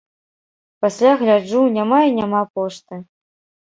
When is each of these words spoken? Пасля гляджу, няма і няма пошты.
Пасля 0.85 1.13
гляджу, 1.21 1.61
няма 1.79 2.03
і 2.09 2.19
няма 2.19 2.45
пошты. 2.53 2.95